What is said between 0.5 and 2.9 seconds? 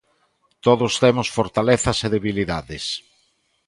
Todos temos fortalezas e debilidades.